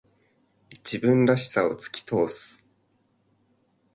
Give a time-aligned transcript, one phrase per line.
[0.83, 2.65] 自分らしさを突き通す。